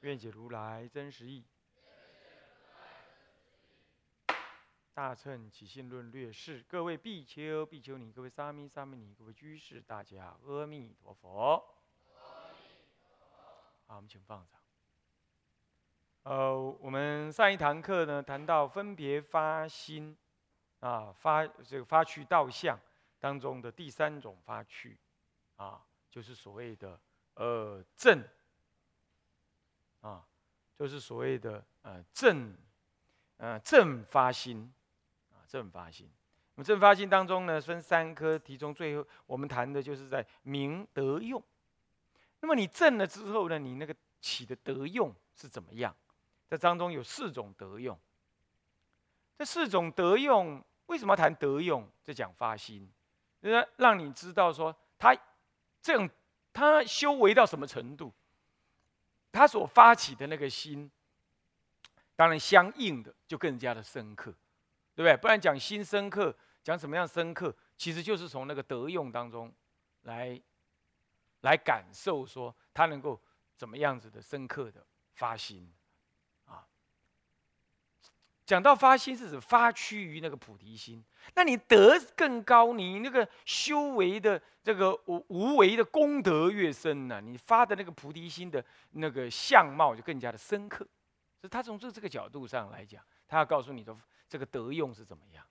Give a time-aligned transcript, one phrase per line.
[0.00, 1.44] 愿解如来真实义。
[4.94, 11.62] 大乘起信论略释，各位比丘、比丘尼，各位沙弥、沙弥尼，各位居士，大家阿弥陀佛。
[13.86, 14.60] 好，我们请放上。
[16.22, 20.16] 呃，我们上一堂课呢，谈到分别发心，
[20.80, 22.78] 啊，发这个发趣道相
[23.18, 24.98] 当中的第三种发趣，
[25.56, 27.00] 啊，就是所谓的
[27.34, 28.22] 呃正，
[30.80, 32.56] 就是所谓的呃正，
[33.36, 34.72] 呃正发心。
[35.46, 36.08] 正发心，
[36.54, 41.42] 那么正发心当中呢，分三科，其中最后我们谈的就是在明德用。
[42.40, 45.94] 那么你正了之后呢，你那个起的德用是怎么样？
[46.48, 47.98] 这当中有四种德用。
[49.36, 51.86] 这四种德用为什么要谈德用？
[52.04, 52.90] 在讲发心，
[53.40, 55.14] 让让你知道说他
[55.82, 56.08] 这样
[56.54, 58.10] 他修为到什么程度，
[59.32, 60.90] 他所发起的那个心，
[62.16, 64.34] 当然相应的就更加的深刻。
[64.92, 65.16] 对不对？
[65.16, 69.50] 不然讲心深刻，讲什么样深刻，其实就是从那个德用当中
[70.02, 70.38] 来
[71.40, 73.18] 来感受，说他能够
[73.56, 75.72] 怎么样子的深刻的发心。
[78.50, 81.00] 讲到发心是指发趋于那个菩提心，
[81.36, 90.78] 那你德更高，你那个修为的这个无无为的功德越深呢，你发的那个菩提心的那个相貌就更加的深刻。
[91.40, 93.96] 所以他从这这个角度上来讲，他要告诉你的。
[94.28, 95.44] 这个德用是怎么样？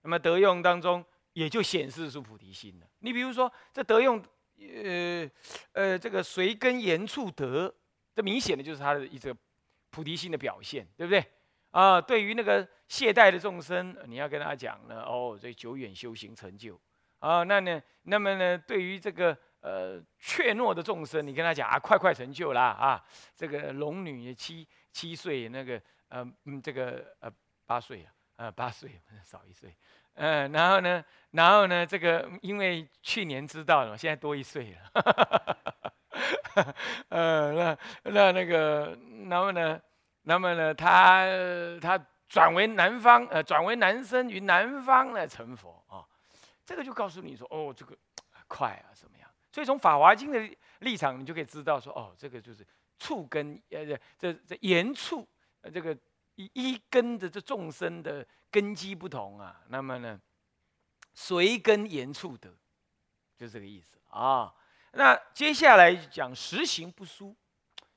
[0.00, 2.86] 那么德用当中也就显示出菩提心了。
[3.00, 4.22] 你比如说这德用，
[4.58, 5.30] 呃
[5.72, 7.74] 呃，这个随根言处得，
[8.14, 9.36] 这明显的就是他的一个
[9.90, 11.22] 菩提心的表现，对不对？
[11.70, 16.80] 啊，对于那个懈怠的众生，你要跟他讲呢，哦，这久远修行成就
[17.18, 23.04] 啊，那呢，那么呢，对于这个呃怯懦的众生，你跟他讲啊，快快成就啦啊，
[23.34, 27.30] 这个龙女七七岁那个呃嗯这个呃。
[27.70, 29.72] 八岁啊，呃，八岁少一岁，
[30.14, 35.56] 嗯，然后呢，然后呢，这个因为去年知道了，现在多一岁了，
[37.10, 37.78] 呃，那
[38.10, 38.98] 那那个，
[39.28, 39.80] 然后呢，
[40.22, 41.26] 那么呢，他
[41.80, 41.98] 他
[42.28, 46.06] 转为南方，呃，转为男生于南方来成佛啊，
[46.64, 47.96] 这个就告诉你说，哦，这个
[48.46, 49.28] 快啊，怎么样？
[49.52, 52.66] 所以从《法华经》的立场，你就可以知道说，哦，这个就是
[52.98, 55.28] 触根，呃，这这言触，
[55.62, 55.96] 呃，这个。
[56.54, 60.18] 一根的这众生的根基不同啊，那么呢，
[61.12, 62.50] 随根言处得，
[63.36, 64.50] 就这个意思啊。
[64.92, 67.36] 那接下来讲实行不输，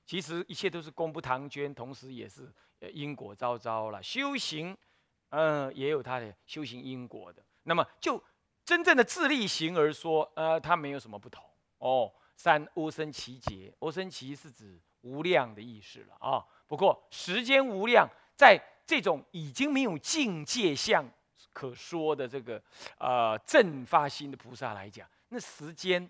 [0.05, 2.51] 其实一切都是功不唐捐，同时也是
[2.93, 4.01] 因果昭昭了。
[4.03, 4.77] 修行，
[5.29, 7.43] 嗯，也有它的修行因果的。
[7.63, 8.21] 那么就
[8.65, 11.43] 真正的自力行而说，呃，它没有什么不同
[11.77, 12.11] 哦。
[12.35, 16.43] 三欧生其劫，欧生其是指无量的意思了啊。
[16.67, 18.07] 不过时间无量。
[18.35, 21.07] 在这种已经没有境界相
[21.53, 22.61] 可说的这个
[22.97, 26.09] 呃正发心的菩萨来讲，那时间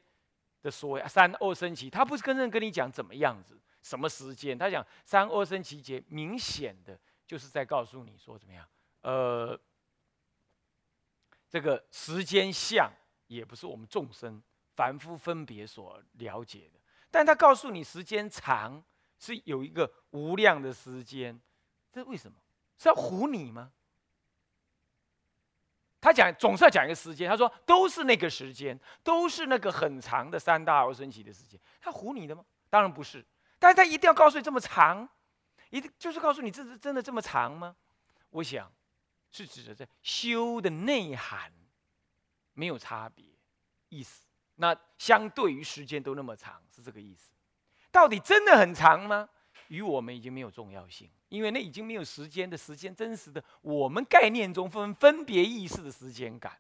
[0.61, 4.57] 的说三二生期，他不是真正跟你讲怎么样子，什么时间？
[4.57, 8.67] 他讲三二生期节，明显的就是在告诉你说怎么样？
[9.01, 9.59] 呃，
[11.49, 12.91] 这个时间相
[13.27, 14.41] 也不是我们众生
[14.75, 16.79] 凡夫分别所了解的，
[17.11, 18.83] 但他告诉你时间长
[19.19, 21.39] 是有一个无量的时间。
[21.91, 22.37] 这为什么
[22.77, 23.71] 是要唬你吗？
[26.01, 32.43] 他讲总是要讲一个时间，他说都是那个时间，都是那个很长的三大而升起的时间，他唬你的吗？
[32.69, 33.23] 当然不是，
[33.63, 35.07] 但是他一定要告诉你这么长，
[35.69, 37.73] 一就是告诉你这是真的这么长吗？
[38.31, 38.69] 我想
[39.31, 41.49] 是指的在修的内涵
[42.55, 43.23] 没有差别
[43.87, 44.25] 意思，
[44.55, 47.31] 那相对于时间都那么长是这个意思，
[47.89, 49.29] 到底真的很长吗？
[49.69, 51.09] 与我们已经没有重要性。
[51.29, 56.59] 因为那已经没有时间的时间，真实的我们概念中分分别意识的时间感，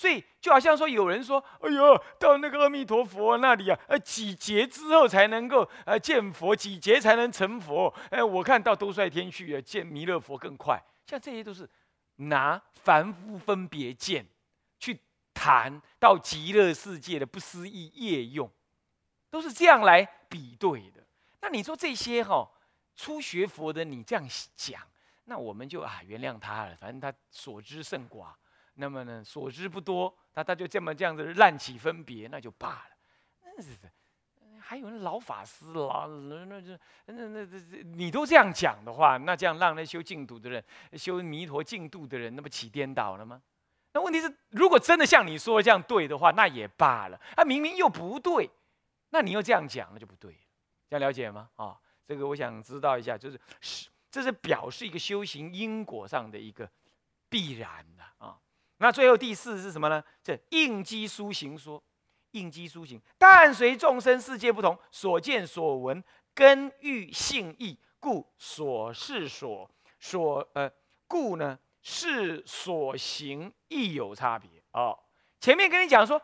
[0.00, 7.94] 所以就好像说有人说：“哎呦，到那个阿弥陀佛那里啊，呃，几劫之后才能够呃见佛，几劫才能成佛？
[8.08, 10.82] 哎，我看到都率天去啊，见弥勒佛更快。
[11.04, 11.68] 像这些都是
[12.16, 14.26] 拿凡夫分别见
[14.78, 14.98] 去
[15.34, 18.50] 谈到极乐世界的不思议业用，
[19.28, 21.06] 都是这样来比对的。
[21.42, 22.50] 那你说这些哈
[22.96, 24.26] 初学佛的你这样
[24.56, 24.80] 讲，
[25.24, 28.28] 那我们就啊原谅他了，反正他所知甚寡，
[28.74, 32.96] 那么呢所知不多，他他就这么这样子滥起分别，那就罢了。
[33.42, 33.62] 那
[34.60, 43.42] 还有那老法师老那那那那那你都这样讲的话，那这样让那修净土的人、修弥陀净土的人，那不起颠倒了吗？
[43.92, 47.20] 那问题是，如果真的像你说这样对的话，那也罢了。
[47.36, 48.48] 他明明又不对，
[49.08, 50.38] 那你又这样讲，那就不对。
[50.88, 51.50] 这样了解吗？
[51.56, 51.76] 啊，
[52.06, 56.70] 这个我想知道一下，就是是这是表示一个修行因果上的一个
[57.28, 58.38] 必然的啊。
[58.80, 60.02] 那最后第四是什么呢？
[60.22, 61.82] 这应机书行说，
[62.32, 66.02] 应机书行，但随众生世界不同，所见所闻
[66.34, 70.70] 根欲性异，故所事所所呃，
[71.06, 71.58] 故呢？
[71.82, 74.98] 是所行亦有差别哦。
[75.40, 76.20] 前面跟你讲说，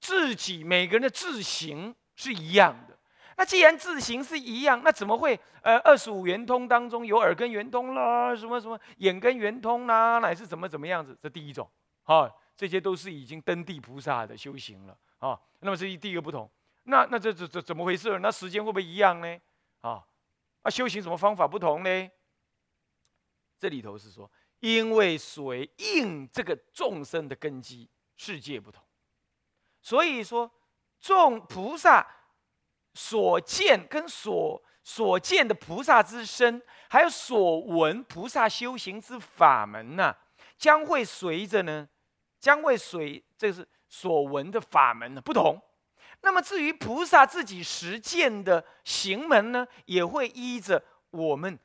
[0.00, 2.98] 自己每个人的自行是一样的。
[3.36, 11.16] 那既然自行是一样，那怎么会呃二十五圆通当中有耳根圆通啦，什么什么眼根圆通啦，乃是怎么怎么样子？
[11.22, 11.70] 这第一种
[12.06, 15.38] 啊，这些都是已经登地菩萨的修行了啊。
[15.60, 16.50] 那么这是第一个不同。
[16.84, 18.18] 那那这这这怎么回事？
[18.18, 19.38] 那时间会不会一样呢？
[19.82, 20.02] 啊
[20.62, 22.10] 啊，修行什么方法不同呢？
[23.60, 24.28] 这里头是说。
[24.60, 28.82] 因为随应这个众生的根基，世界不同，
[29.82, 30.50] 所以说
[30.98, 32.04] 众菩萨
[32.94, 40.16] 所见跟所所见的菩萨之身，还有所闻菩萨修行之法门呢，
[40.56, 41.86] 将会随着呢，
[42.38, 45.60] 将为水这是所闻的法门呢不同。
[46.22, 51.58] 那么至于菩萨自己实践的行门呢，也会依着我们。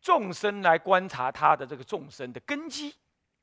[0.00, 2.94] 众生来观察他的这个众生的根基，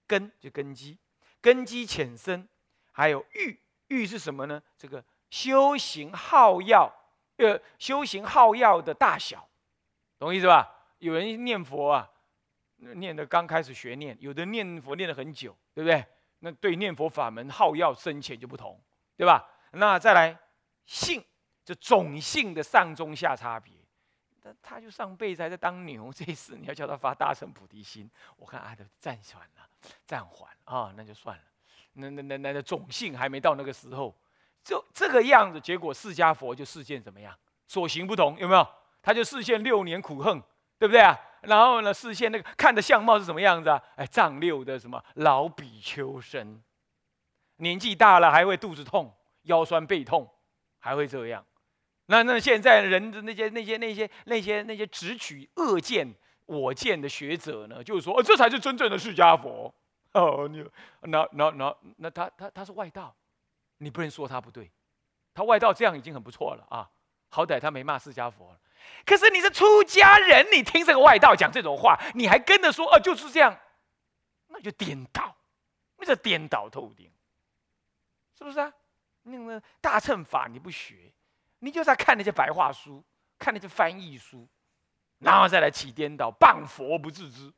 [0.08, 0.98] 根就根基，
[1.42, 2.48] 根基浅深，
[2.94, 4.64] 还有欲欲是什么呢？
[4.78, 6.90] 这个修行耗药，
[7.36, 9.46] 呃，修行耗药的大小，
[10.18, 10.74] 懂意思吧？
[11.00, 12.10] 有人念佛啊，
[12.78, 16.06] 念的刚开始学念，有的念佛念了很久，对不对？
[16.45, 18.78] 那对念佛法门好药深浅就不同，
[19.16, 19.50] 对吧？
[19.72, 20.38] 那再来
[20.86, 21.24] 性，
[21.63, 23.74] 这种性的上中下差别。
[24.42, 29.69] 他他就上辈子还在当牛， 这一次你要叫他发大乘菩提心，我看啊，都暂缓了，
[30.06, 31.44] 暂缓啊，那就算了。
[31.94, 34.13] 那那那那种性还没到那个时候，
[34.66, 37.34] 就这个样子，结果释迦佛就事件怎么样？
[37.68, 38.68] 所行不同，有没有？
[39.01, 40.44] 他就示现六年苦恨，
[40.83, 41.18] 对不对啊？
[41.44, 43.81] 然后呢，视线那个看的相貌是什么样子啊？
[43.95, 46.62] 哎，丈六的什么老比丘身，
[47.56, 50.30] 年纪大了还会肚子痛、腰酸背痛，
[50.80, 51.45] 还会这样。
[52.07, 56.13] 那那现在人的那些那些那些那些那些只取恶见
[56.47, 59.74] 我见的学者呢，就是说，哦，这才是真正的释迦佛
[60.12, 60.50] 哦。
[60.50, 60.65] 你
[61.03, 63.15] 那那那那他他他是外道，
[63.77, 64.69] 你不能说他不对，
[65.33, 66.89] 他外道这样已经很不错了啊。
[67.30, 68.53] 好歹他没骂释迦佛
[69.06, 73.59] 可是你是出家人，你听这个外道讲这种话，你还跟着说，哦，就是这样，
[74.47, 75.35] 那就颠倒，
[75.97, 77.12] 那叫颠倒透顶，
[78.38, 78.74] 是不是啊？
[79.24, 81.13] 那个大乘法你不学。
[81.59, 83.01] 你就在看那些白话书，
[83.39, 84.45] 看那些翻译书，
[85.19, 87.53] 然后再来起颠倒，谤佛不自知。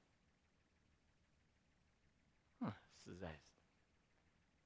[2.59, 2.71] 嗯，
[3.03, 3.39] 实在是。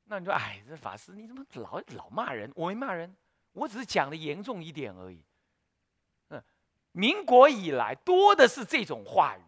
[0.03, 2.51] 那你说，哎，这法师你怎么老老骂人？
[2.53, 3.15] 我没骂人，
[3.53, 5.23] 我只是讲的严重一点而已。
[6.91, 9.41] 民国以来多的是这种话语。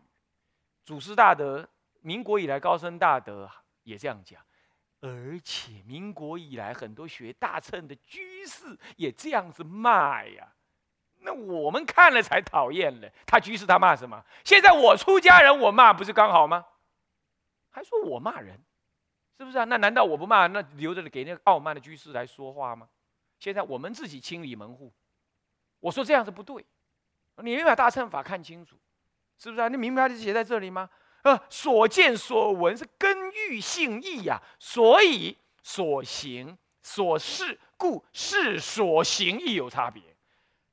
[0.85, 1.67] 祖师大德，
[2.01, 3.49] 民国以来高僧大德
[3.83, 4.41] 也这样讲。
[4.99, 10.53] 而且民国以来，很多学大乘的居士也这样子骂呀。
[11.23, 13.09] 那我们看了才讨厌了。
[13.25, 14.23] 他居士他骂什么？
[14.43, 16.65] 现在我出家人我骂不是刚好吗？
[17.69, 18.59] 还说我骂人，
[19.37, 19.63] 是不是啊？
[19.63, 22.87] 那难道我不骂，那留着给那个傲慢的居士来说话吗？
[23.39, 24.91] 现在我们自己清理门户。
[25.79, 26.63] 我说这样子不对，
[27.37, 28.75] 你没把大乘法看清楚，
[29.37, 29.67] 是不是啊？
[29.67, 30.89] 你明白就写在这里吗？
[31.23, 40.01] 啊，所见所闻是根欲性异呀，所以所行所事故事所行亦有差别。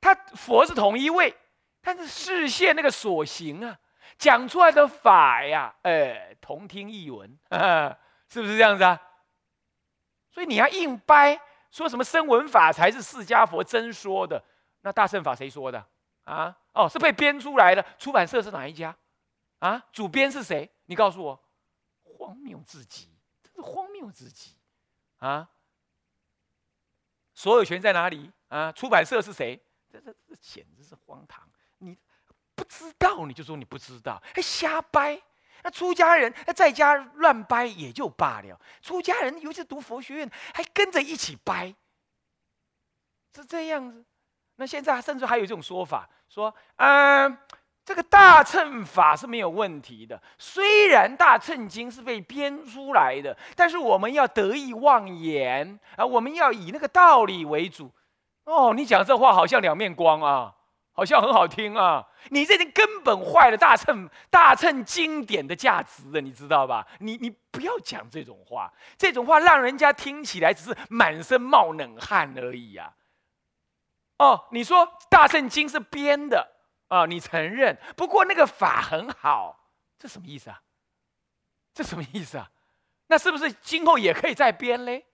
[0.01, 1.35] 他佛是同一位，
[1.81, 3.77] 但是视线那个所行啊，
[4.17, 7.37] 讲出来的法呀，哎，同听异闻，
[8.27, 8.99] 是不是这样子啊？
[10.31, 11.39] 所以你要硬掰，
[11.71, 14.43] 说什么声闻法才是释迦佛真说的，
[14.81, 15.83] 那大乘法谁说的
[16.25, 16.57] 啊？
[16.73, 18.95] 哦，是被编出来的，出版社是哪一家？
[19.59, 20.69] 啊，主编是谁？
[20.85, 21.43] 你告诉我，
[22.03, 23.09] 荒谬至极，
[23.43, 24.55] 真是荒谬至极
[25.17, 25.49] 啊！
[27.33, 28.71] 所有权在哪里啊？
[28.71, 29.61] 出版社是谁？
[29.91, 31.49] 这这这简直是荒唐！
[31.79, 31.97] 你
[32.55, 35.21] 不知道你就说你不知道，还瞎掰。
[35.61, 41.75] 那出家人在家乱掰也就罢了，出家人尤其是读佛学院还跟着一起掰，
[43.35, 44.05] 是这样子。
[44.59, 47.37] 那现在甚至还有这种说法，说，嗯，
[47.85, 50.21] 这个大乘法是没有问题的。
[50.37, 57.89] 虽然大乘经是被编出来的，但是我们要得意忘言啊，我们要以那个道理为主。
[58.43, 60.53] 哦，你讲这话好像两面光啊，
[60.91, 62.05] 好像很好听啊。
[62.31, 66.85] 你这人根本坏了大乘大乘经典的价值的，你知道吧？
[66.99, 72.91] 你你不要讲这种话，这种话让人家听起来只是满身冒冷汗而已呀。
[74.19, 76.47] 哦，你说大圣经是编的
[76.87, 77.05] 啊？
[77.05, 77.77] 你承认？
[77.97, 80.61] 不过那个法很好，这什么意思啊？
[81.73, 82.51] 这什么意思啊？
[83.07, 85.05] 那是不是今后也可以再编嘞？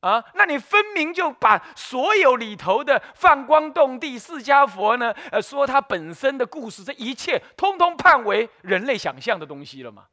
[0.00, 0.24] 啊？
[0.34, 5.12] 那你分明就把所有里头的放光动地释迦佛呢？
[5.30, 10.08] 呃，说他本身的故事，这一切通通判为人类想象的东西了吗？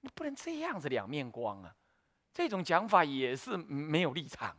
[0.00, 1.74] 你不能这样子两面光啊！
[2.34, 4.56] 这种讲法也是没有立场。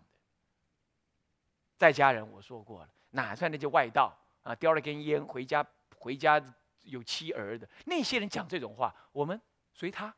[1.83, 4.55] 在家人，我说过了，哪算那些外道啊？
[4.55, 5.61] 叼了根烟回家，
[5.97, 6.41] 回家
[6.83, 9.37] 有妻儿的那些人讲这种话，我们
[9.73, 10.15] 随他，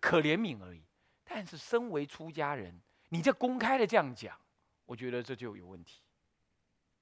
[0.00, 0.80] 可怜悯而已。
[1.24, 2.72] 但是身为出家人，
[3.08, 4.38] 你这公开的这样讲，
[4.84, 6.00] 我觉得这就有问题，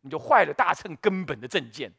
[0.01, 1.93] 你就坏了大乘根本的正见。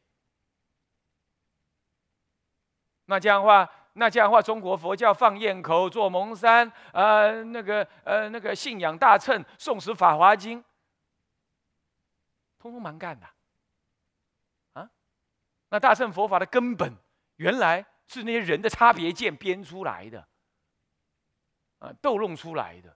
[3.05, 10.63] 那这样的话，那这样的话，中国佛教放焰口，做蒙山，呃，那个呃，那个信仰大乘，诵持法华经。
[12.65, 13.27] 通通蛮干的，
[14.73, 14.89] 啊，
[15.69, 16.95] 那大乘佛法的根本
[17.35, 20.27] 原来是那些人的差别见编出来的，
[21.77, 22.89] 啊，逗弄出来的，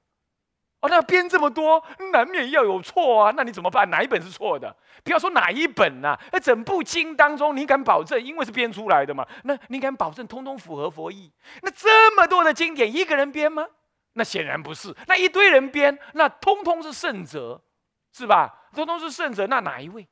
[0.79, 3.87] 哦，那编这么多，难免要有错啊，那你怎么办？
[3.91, 4.75] 哪一本是错的？
[5.03, 8.19] 不要说哪一本呐，那整部经当中，你敢保证？
[8.19, 11.31] 因为是编出来的嘛，那你敢保证通通符合佛意？
[11.61, 13.67] 那这么多的经典，一个人编吗？
[14.13, 17.63] 那显然不是，那一堆人编，那通通是圣者。
[18.11, 18.58] 是吧？
[18.73, 20.07] 通通是圣者，那哪一位？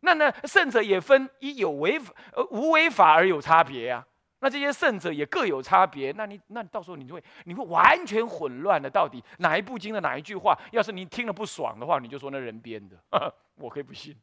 [0.00, 4.06] 那那圣者也分以有违法呃无违法而有差别呀。
[4.40, 6.12] 那这些圣者也各有差别。
[6.12, 8.88] 那你那到时候你就会你会完全混乱的。
[8.88, 12.96] 到底哪一部经的哪一句话，要是你听了不爽的话，你就说那人编的，
[13.56, 14.16] 我可以不信。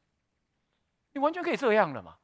[1.12, 2.16] 你完全可以这样的嘛？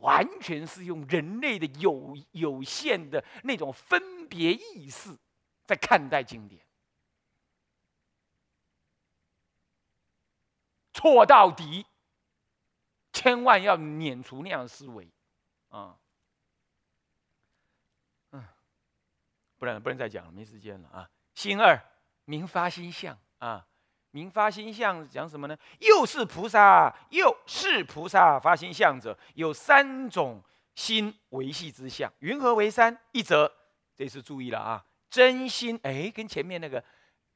[0.00, 5.16] 完全是用人类的有有限的那种分别意识
[5.64, 6.62] 在看待经典。
[10.98, 11.86] 错到底，
[13.12, 15.08] 千万要免除那样的思维，
[15.68, 15.96] 啊，
[18.32, 18.44] 嗯，
[19.58, 21.08] 不然不能再讲了，没时间了啊。
[21.34, 21.80] 心二，
[22.24, 23.64] 明发心相啊，
[24.10, 25.56] 明发心相讲什么呢？
[25.78, 30.42] 又是菩萨，又是菩萨发心相者，有三种
[30.74, 32.12] 心维系之相。
[32.18, 33.00] 云何为三？
[33.12, 33.48] 一则，
[33.96, 36.84] 这次注意了啊，真心，哎，跟前面那个。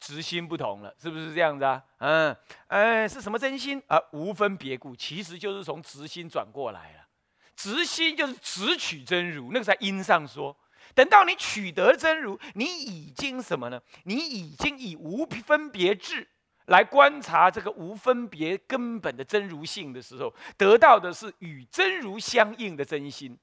[0.02, 1.80] 直心不同了，是不是这样子啊？
[1.98, 3.96] 嗯，哎，是什么真心啊？
[4.10, 7.06] 无分别故，其实就是从直心转过来了。
[7.54, 10.56] 直心就是直取真如，那个在因上说。
[10.92, 13.80] 等到你取得真如，你已经什么呢？
[14.02, 16.26] 你已经以无分别智
[16.66, 23.38] 来观察这个无分别根本的真如性的时候，得到的是与真如相应的真心。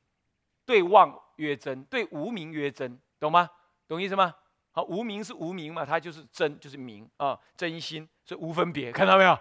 [0.66, 3.50] 对妄曰真，对无名曰真，懂吗？
[3.88, 4.36] 懂意思吗？
[4.84, 9.38] 无名是无名嘛，它就是真，就是明啊，真心，所以无分别，看到没有？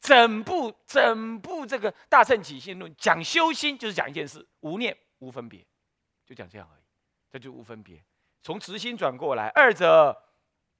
[0.00, 5.66] 整部整部这个大乘起信论讲修心，就是讲一件事，无念无分别，
[6.24, 6.82] 就讲这样而已，
[7.30, 8.02] 这就无分别。
[8.42, 10.24] 从直心转过来，二者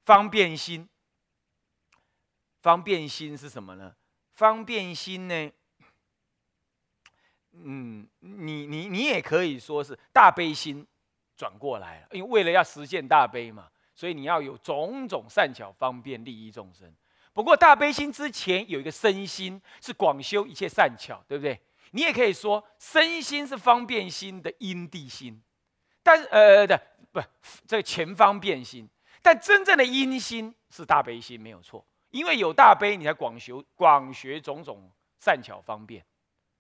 [0.05, 0.89] 方便心。
[2.63, 3.95] 方便心是什么呢？
[4.33, 5.53] 方便心呢？
[7.53, 10.87] 嗯，你你你也可以说是大悲心
[11.37, 13.71] 转过来了，因为为了要实现大悲嘛。
[14.01, 16.91] 所以你要有种种善巧方便利益众生。
[17.35, 21.61] 不过大悲心之前有一个身心，是广修一切善巧，对不对？
[21.91, 25.43] 你也可以说身心是方便心的因地心，
[26.03, 26.81] 但呃的
[27.13, 27.21] 不
[27.67, 28.89] 这个前方便心，
[29.21, 31.85] 但真正的因心是大悲心，没有错。
[32.09, 36.03] 因为有大悲，你才广修广学种种善巧方便，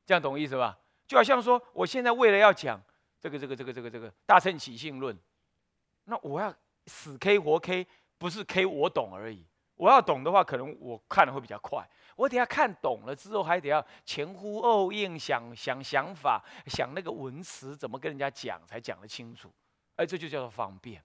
[0.05, 0.79] 这样懂意思吧？
[1.07, 2.79] 就好像说，我现在为了要讲
[3.19, 5.19] 这个这个这个这个这个大乘起信论，
[6.05, 6.55] 那我要。
[6.91, 7.87] 死 K 活 K
[8.19, 11.89] 不是 K 我懂而已，我要懂的话，可能我看的会比较快。
[12.17, 19.51] 我等下看懂了之后，还得要前呼后应，想想想法，想那个文词怎么跟人家讲才讲得清楚。
[19.95, 21.03] 哎，这就叫做方便，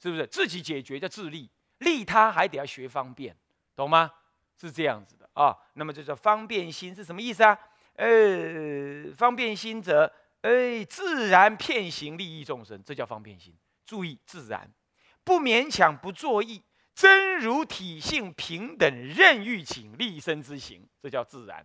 [0.00, 0.26] 是不是？
[0.28, 3.36] 自己解决叫自利，利他还得要学方便，
[3.74, 4.10] 懂吗？
[4.56, 5.54] 是这样子的啊。
[5.74, 7.58] 那么这叫方便心是什么意思啊？
[7.94, 10.10] 呃，方便心则，
[10.42, 13.54] 哎，自然骗行利益众生，这叫方便心。
[13.84, 14.70] 注意，自然。
[15.30, 16.60] 不勉强，不作意，
[16.92, 21.64] 真如体性平等，任欲起立身之行，这叫自然。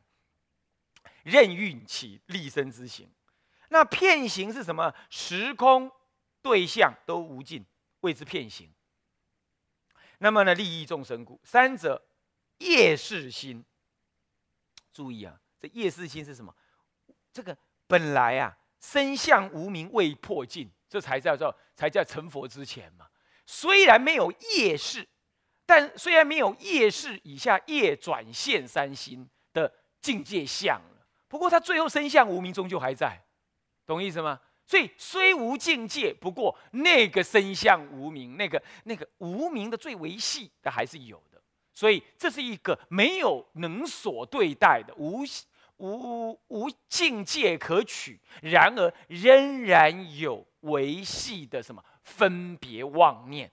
[1.23, 3.09] 任运起立身之行，
[3.69, 4.93] 那片行是什么？
[5.09, 5.91] 时空
[6.43, 7.65] 对象都无尽，
[8.01, 8.71] 谓之片行。
[10.19, 11.41] 那么呢，利益众生故。
[11.43, 12.05] 三者
[12.59, 13.65] 业事心。
[14.93, 16.55] 注意啊，这业事心是什么？
[17.33, 17.57] 这个
[17.87, 23.07] 本来啊，身相无名未破尽，这才叫做才叫成佛之前嘛。
[23.45, 25.07] 虽然没有业事，
[25.65, 29.71] 但虽然没有业事以下夜转现三星的
[30.01, 30.81] 境界相。
[31.27, 33.21] 不过他最后身相无名终究还在，
[33.85, 34.39] 懂意思吗？
[34.67, 41.41] 所以虽无境界，不过那个身相无名，那个那个无名的最维系的还是有的。
[41.73, 45.23] 所以这是一个没有能所对待的无
[45.77, 53.51] 无无境界可取，然而仍然有维系的什么分别妄念，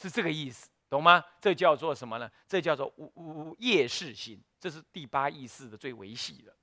[0.00, 1.22] 是这个意思，懂吗？
[1.40, 2.30] 这叫做什么呢？
[2.48, 6.56] 这叫做无无业事心，这是第八意识的最维系的。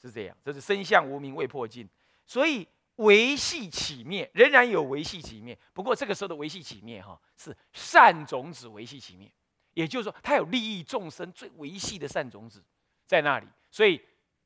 [0.00, 1.86] 是这样，这是身相无名未破尽，
[2.24, 5.58] 所以维系起灭仍然有维系起灭。
[5.74, 9.30] 不过这个时候的维系起灭，哈，是善种子维系起灭，
[9.74, 12.64] 也就是说，它有利益众生最维系的善种子
[13.06, 13.46] 在那里。
[13.70, 14.00] 所以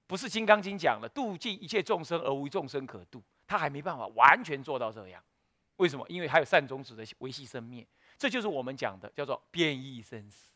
[0.06, 5.22] 不是《金刚经》讲了度尽一切众生而无众生可度，他还没办法完全做到这样。
[5.76, 6.04] 为什么？
[6.08, 10.52] 因为还有善种子的维系生灭，这就是我们讲的叫做变异生死，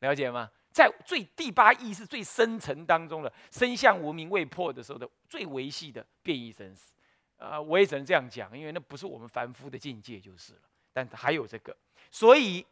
[0.00, 0.50] 了解吗？
[0.70, 6.94] 在最第八意识最深层当中的身相无名未破的时候的最维系的变异生死，
[7.36, 10.60] 啊，我也只能这样讲，因为那不是我们凡夫的境界就是了。
[10.94, 11.76] 但还有这个，
[12.10, 12.64] 所以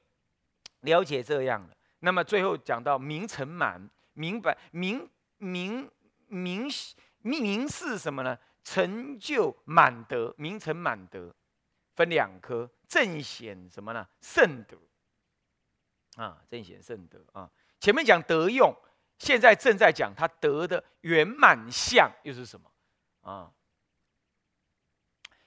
[0.81, 5.09] 了解这样的，那么最后讲到明成满，明白明
[5.39, 5.91] 明
[6.29, 6.71] 明
[7.23, 8.39] 明是什么呢？
[8.63, 11.35] 成就满德，明成满德
[12.00, 14.09] 分两科，正显什么呢？
[14.23, 14.78] 圣德
[16.16, 17.50] 啊，正显圣德啊。
[17.78, 18.75] 前面讲德用，
[19.19, 22.73] 现在正在讲他得的圆满相又是什么
[23.21, 23.52] 啊？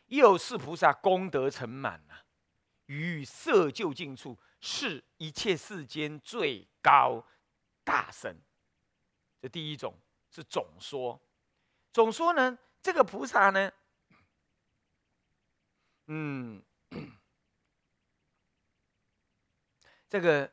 [0.06, 2.22] 又是菩萨功德成满啊，
[2.86, 7.26] 于色究竟处，是一切世间最高
[7.84, 8.40] 大神。
[9.42, 11.20] 这第一种是总说，
[11.92, 13.72] 总说呢，这个菩萨呢，
[16.08, 16.62] 嗯，
[20.10, 20.52] 这个。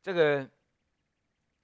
[0.00, 0.48] 这个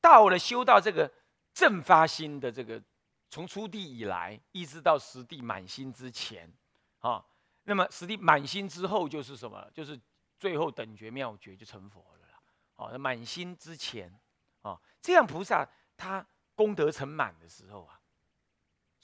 [0.02, 1.10] 到了修到这个
[1.54, 2.82] 正发心的这个，
[3.30, 6.52] 从初地以来，一直到实地满心之前，
[6.98, 7.24] 啊，
[7.62, 9.66] 那么实地满心之后就是什么？
[9.72, 9.98] 就是
[10.38, 12.42] 最后等觉妙觉就成佛了啦。
[12.74, 14.14] 哦，满心之前，
[14.60, 17.98] 啊，这样菩萨他功德成满的时候啊，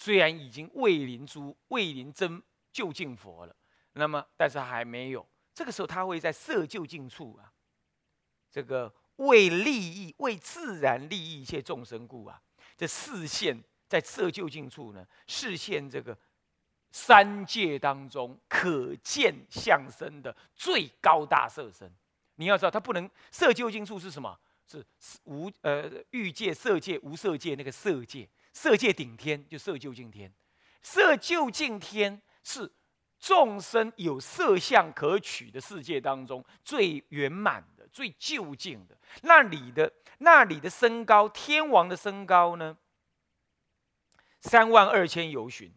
[0.01, 3.55] 虽然已经未临诸未临真就近佛了，
[3.93, 7.53] 那么但是还没有，这个时候他会在色就近处啊，
[8.51, 8.93] 这个。
[9.21, 12.41] 为利益，为自然利益一切众生故啊！
[12.75, 16.17] 这视线在色就近处呢，视线这个
[16.91, 21.93] 三界当中可见相身的最高大色身。
[22.37, 24.41] 你要知道，他不能色就近处是什么？
[24.67, 24.83] 是
[25.25, 30.33] 无呃欲界、色界、无色界那个色界，色界顶天就色究竟天，
[30.83, 32.71] 色究竟天是
[33.19, 37.87] 众生有色相可取的世界当中最圆满的。
[37.93, 42.79] 最就近的那里的那里的身高，天王的身高呢？
[44.43, 45.75] 三万二千由旬，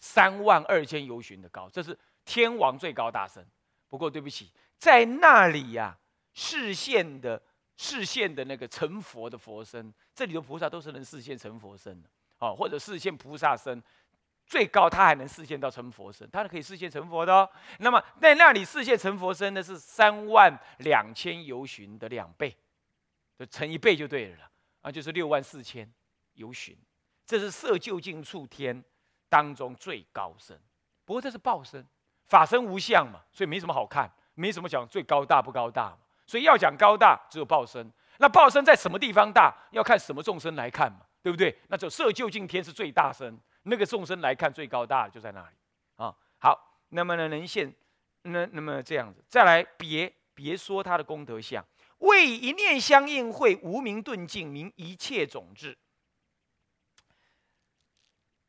[0.00, 3.46] 三万二千由旬的高，这是天王最高大身。
[3.88, 5.96] 不过对不起，在那里呀，
[6.34, 7.40] 视线的
[7.76, 12.08] 视线的那个成佛的佛身，这里的菩萨都是能视线成佛身的，
[12.38, 13.82] 哦，或者视线菩萨身。
[14.48, 17.50] 最高他还能视现到成佛身，他是可以视现成佛的哦。
[17.80, 22.56] 那么在那里视现成佛身呢，是三万两千由旬的两倍，
[23.36, 24.48] 就乘一倍就对了
[24.82, 25.92] 啊，就是六万四千
[26.34, 26.78] 由旬。
[27.26, 28.84] 这是色究竟处天
[29.28, 30.56] 当中最高身，
[31.04, 31.84] 不过这是报身，
[32.26, 35.98] 法身无相嘛，所以没什么好看，没什么讲最高大不高大嘛。
[36.26, 37.90] 所以要讲高大，只有报身。
[38.18, 41.56] 那报身在什么地方大，要看什么众生来看嘛，对不对？
[41.68, 43.38] 那就色究竟天是最大身。
[43.64, 45.56] 那个众生来看最高大就在那里
[45.96, 46.14] 啊。
[46.38, 47.74] 好，那么呢，能现
[48.22, 51.64] 那那么这样子，再来别别说他的功德相，
[51.98, 55.76] 为一念相应会无名顿尽，明一切种智。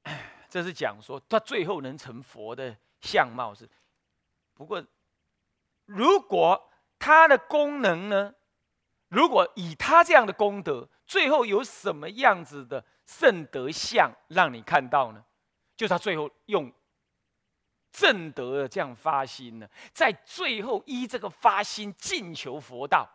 [0.50, 3.70] 这是讲说他最后能成佛的相貌是。
[4.54, 4.84] 不过，
[5.86, 6.67] 如果
[7.08, 8.34] 他的功能呢？
[9.08, 15.24] 如果以他这样的功德，最后有什么样子的圣德相让你看到呢？
[15.78, 16.70] 就是他最后用
[17.94, 23.10] 正德的这样发心呢，在最后依这个发心进求佛道，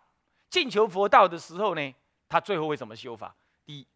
[0.49, 1.95] 进求佛道的时候呢，
[2.31, 3.37] 他最后会怎么修法？
[3.67, 3.87] 第一，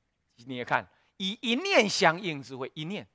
[0.45, 3.09] 你也看以一念相应之慧，一念，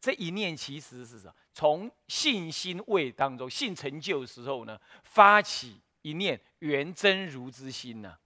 [0.00, 1.34] 这一念其实是什么？
[1.52, 8.16] 从信心位当中，信成就的时候呢，发起一念圆真如之心呢，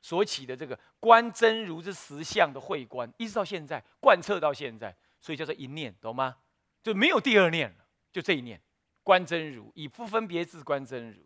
[0.00, 6.36] 所起的这个观真如之实相的慧观，一直到现在贯彻到现在，所以叫做一念，懂吗？
[6.82, 8.60] 就没有第二念了，就这一念，
[9.02, 11.20] 观真如，以不分别智观真如。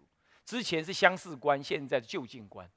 [0.44, 2.70] 之前是相似观，现在是就近观，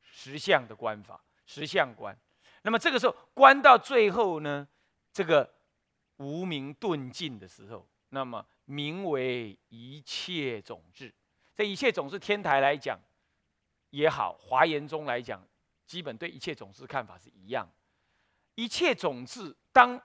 [0.00, 2.16] 实相的观法，实相观。
[2.62, 4.66] 那么这个时候观到最后呢，
[5.12, 5.52] 这个
[6.16, 11.12] 无名顿尽的时候，那么名为一切种智。
[11.54, 12.98] 这一切种智，天台来讲
[13.90, 15.46] 也好，华严中来讲，
[15.86, 17.68] 基本对一切种智看法是一样。
[18.54, 20.00] 一切种智当。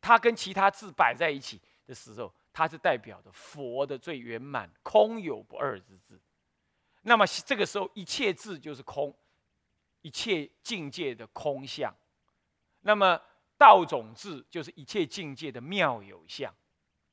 [0.00, 6.20] 它跟其他字摆在一起的时候，它是代表着佛的最圆满、空有不二之字。
[7.02, 9.12] 那么这个时候，一切字就是空，
[10.02, 11.92] 一切境界的空相。
[12.82, 13.20] 那么
[13.58, 16.54] 道种智就是一切境界的妙有相。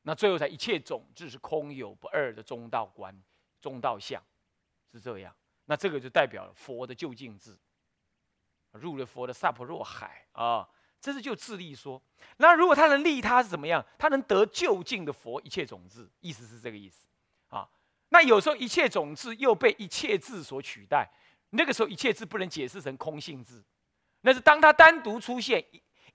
[0.03, 3.13] 那最后才一切种智是空有不二的中道观、
[3.59, 4.21] 中道相，
[4.91, 5.35] 是这样。
[5.65, 7.57] 那这个就代表了佛的究竟智，
[8.73, 10.69] 入了佛的萨婆若海啊。
[11.01, 12.01] 这是就自利说，
[12.37, 13.85] 那如果他能利他是怎么样？
[13.95, 17.05] 他能得就近的佛一切种子，意思是这个意思
[17.49, 17.69] 啊。
[18.09, 21.07] 那有时候一切种子又被一切字所取代，
[21.51, 23.63] 那个时候一切字不能解释成空性字，
[24.21, 25.63] 那是当他单独出现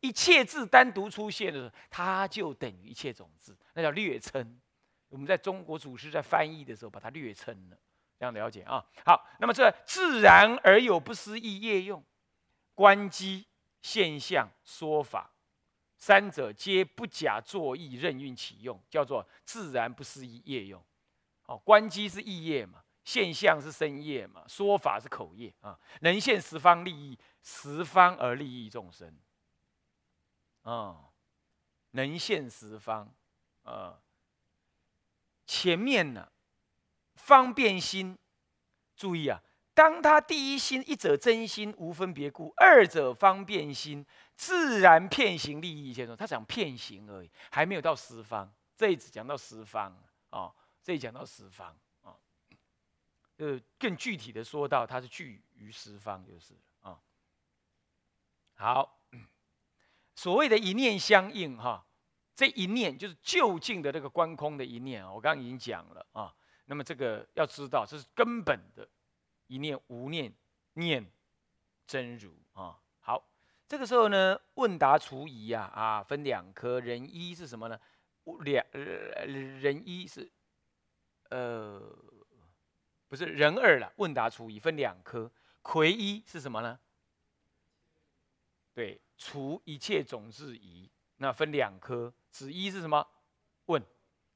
[0.01, 4.61] 一切字单独出现的时候，它就等于一切种子，那叫略称。
[5.09, 7.77] 我们在中国祖师在翻译的时候把它略称了，
[8.19, 8.85] 这样了解啊。
[9.05, 12.05] 好，那么这自然而有不思议业用
[12.75, 13.47] 关机。
[13.83, 15.33] 现象说法，
[15.97, 20.85] 三者皆不假作意，任运起用，叫做自然不思议业用。
[21.47, 29.11] 哦，观机是意业嘛，现象是身业嘛，说法是口业啊，能现十方利益，十方而利益众生。
[30.63, 31.11] 啊，
[31.91, 33.15] 能现十方，
[33.63, 34.01] 啊，
[35.47, 36.31] 前面呢，
[37.15, 38.19] 方便心，
[38.97, 39.43] 注意啊。
[39.73, 44.05] 当他第一心一者真心无分别故，二者方便心
[44.37, 48.53] 自然骗行利益先说，他讲骗行而已，还没有到十方。
[48.77, 49.97] 这一次讲到十方
[50.29, 52.15] 啊，这一讲到十方啊，
[53.37, 57.01] 呃，更具体的说到，它是具于十方就是啊。
[58.55, 59.00] 好，
[60.21, 61.83] 所谓的一念相应哈，
[62.35, 66.31] 这一念就是就近的这个观空的一念啊，我刚刚已经讲了啊。
[66.67, 68.87] 那么这个要知道，这是根本的。
[69.47, 70.31] 一念无念，
[70.75, 71.11] 念
[71.87, 72.79] 真如啊！
[73.01, 73.31] 好，
[73.67, 77.81] 这个时候呢，问答除疑呀啊，分两科，人一是什么呢？
[78.41, 80.31] 两人一是
[81.31, 81.81] 呃，
[83.09, 83.91] 不是人二了。
[83.97, 86.79] 问答除疑分两科，魁一是什么呢？
[88.75, 93.07] 对，除一切种子疑，那分两科，子一是什么？
[93.67, 93.85] 问，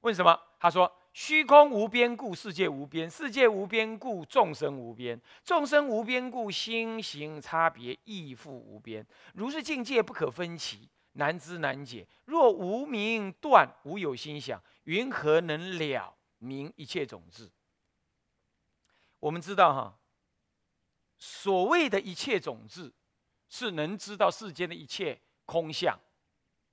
[0.02, 0.38] 问什么？
[0.60, 0.94] 他说。
[1.14, 9.06] 虚空无边故，世界无边；世界无边故，众生无边；众生无边故，心行差别亦复无边。
[9.32, 12.04] 如是境界不可分歧，难知难解。
[12.24, 17.48] 若无明断，无有心想，云何能了明一切种子？
[19.20, 19.96] 我们知道哈，
[21.16, 22.92] 所谓的一切种子，
[23.54, 25.96] 是能知道世间的一切空相、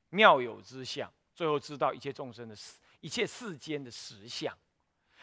[0.09, 2.55] 妙有之相，最后知道一切众生的。
[3.01, 4.57] 一切世间的实相，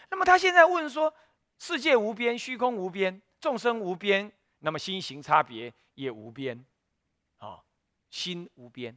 [0.09, 1.13] 那么他现在问说：
[1.59, 6.65] 世界无边，虚空无边，众生无边，那么心行差别也无边，
[7.39, 7.65] 啊，
[8.09, 8.97] 心无边。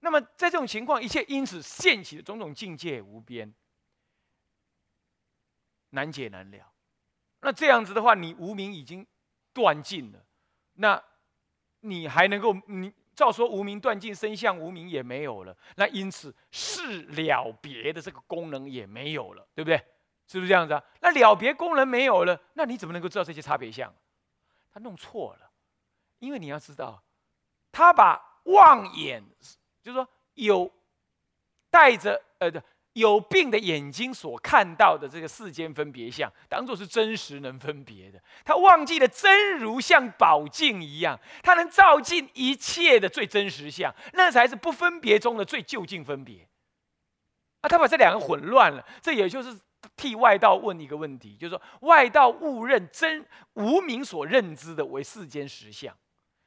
[0.00, 3.54] 那么在这种情况，一切因此现起的种种境界无边，
[5.90, 6.72] 难解难了。
[7.40, 9.06] 那这样子的话，你无名已经
[9.54, 10.26] 断尽了，
[10.74, 11.02] 那
[11.82, 12.92] 你还能够你？
[13.14, 19.76] 照说无名断尽，身相无名也没有了，那因此是了别的这个功能也没有了，对不对？
[20.26, 20.82] 是不是这样子啊？
[21.02, 23.94] 那了别功能没有了，那你怎么能够知道这些差别相？
[24.72, 25.50] 他弄错了，
[26.20, 27.04] 因为你要知道，
[27.70, 29.22] 他把望眼，
[29.82, 30.72] 就是说有
[31.68, 32.64] 带着呃的。
[32.94, 38.22] 有病的眼睛所看到的这个世间分别相，当做是真实能分别的。
[38.44, 46.46] 他忘记了真如像宝镜一样，他能照尽一切的最真实相，那才是不分别中的最究竟分别。
[47.62, 49.58] 啊，他把这两个混乱了，这也就是
[49.96, 53.24] 替外道问一个问题，就是说外道误认真
[53.54, 55.96] 无名所认知的为世间实相，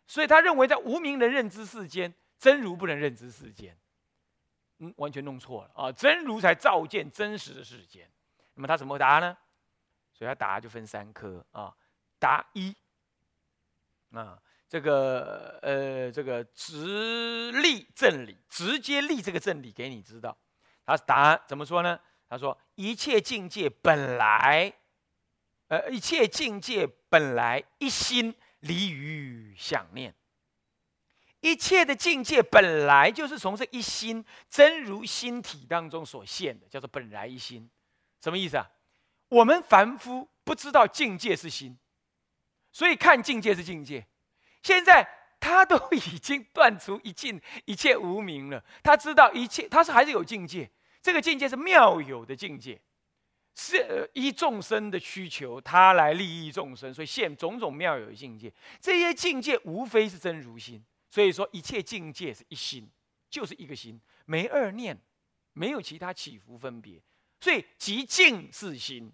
[0.07, 3.75] 所以他认为在无名能认知世间，真如不能认知世间。
[4.79, 5.91] 嗯，完全弄错了啊！
[5.91, 8.09] 真如才照见真实的世间。
[8.55, 9.37] 那么他怎么答呢？
[10.13, 11.75] 所以他答就分三科啊。
[12.19, 12.75] 答一
[14.11, 20.35] 啊，这个呃，这个直立正理，直接立这个正理给你知道。
[20.85, 21.99] 他答怎么说呢？
[22.27, 24.73] 他说：一切境界本来，
[25.67, 30.15] 呃，一切境界本来一心离于想念。
[31.45, 37.69] 一切的境界本来就是从这一心真如心体当中所现的，叫做本来一心。
[38.19, 38.67] 什么意思啊？
[39.29, 41.77] 我们凡夫不知道境界是心。
[42.71, 44.07] 所以看境界是境界，
[44.63, 45.07] 现在
[45.39, 48.65] 他都已经断除一尽一切无明了。
[48.81, 50.67] 他知道一切，他是还是有境界。
[50.99, 52.81] 这个境界是妙有的境界，
[53.55, 58.51] 是依众生的需求，他来利益众生，所以现种种妙有的境界。
[58.81, 60.83] 这些境界无非是真如心。
[61.09, 62.89] 所以说一切境界是一心，
[63.29, 64.99] 就是一个心，没二念，
[65.53, 67.01] 没有其他起伏分别。
[67.39, 69.11] 所以即境是心，